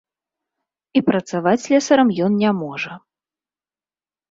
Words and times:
І 0.99 1.03
працаваць 1.09 1.61
слесарам 1.67 2.09
ён 2.29 2.41
не 2.41 2.51
можа. 2.65 2.93